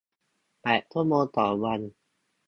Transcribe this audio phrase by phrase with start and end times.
[0.63, 1.79] แปดชั่วโมงต่อวัน